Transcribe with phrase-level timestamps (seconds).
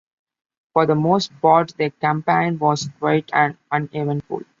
[0.73, 4.41] For the most part, the campaign was quiet and uneventful.